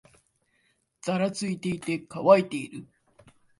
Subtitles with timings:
[1.01, 2.87] ざらついていて、乾いている